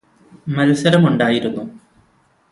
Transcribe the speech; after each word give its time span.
മത്സരമുണ്ടായിരുന്നു 0.47 1.63